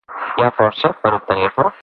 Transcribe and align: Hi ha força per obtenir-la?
Hi 0.13 0.45
ha 0.45 0.49
força 0.61 0.93
per 1.05 1.15
obtenir-la? 1.19 1.71